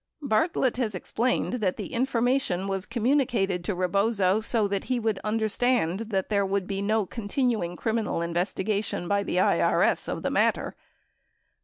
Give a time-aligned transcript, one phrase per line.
[0.23, 5.19] Bartlett has ex plained that that information was communicated to Rebozo so that he would
[5.19, 10.75] understand there would be no continuing criminal investigation by IRS of the matter.